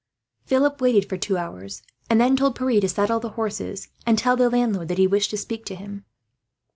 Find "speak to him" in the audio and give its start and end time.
5.37-6.05